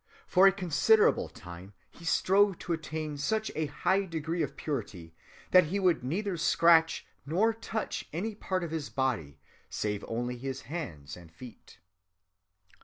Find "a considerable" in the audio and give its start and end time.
0.47-1.29